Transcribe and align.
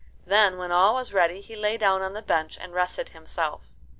Then, 0.25 0.57
when 0.57 0.71
all 0.71 0.95
was 0.95 1.13
ready, 1.13 1.41
he 1.41 1.55
lay 1.55 1.77
down 1.77 2.01
on 2.01 2.13
the 2.13 2.23
bench 2.23 2.57
and 2.59 2.73
rested 2.73 3.09
himself. 3.09 3.71